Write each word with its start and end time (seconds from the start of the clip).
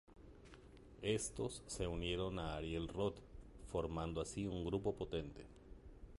Estos 1.03 1.61
se 1.67 1.85
unieron 1.85 2.39
a 2.39 2.55
Ariel 2.55 2.87
Rot 2.87 3.21
formando 3.67 4.19
así 4.19 4.47
un 4.47 4.65
grupo 4.65 4.95
potente. 4.95 5.45